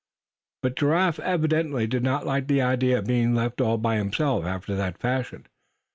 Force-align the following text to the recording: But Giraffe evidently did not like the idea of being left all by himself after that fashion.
But 0.63 0.75
Giraffe 0.77 1.19
evidently 1.19 1.85
did 1.85 2.01
not 2.03 2.25
like 2.25 2.47
the 2.47 2.59
idea 2.59 2.97
of 2.97 3.05
being 3.05 3.35
left 3.35 3.61
all 3.61 3.77
by 3.77 3.97
himself 3.97 4.45
after 4.45 4.73
that 4.75 4.97
fashion. 4.97 5.45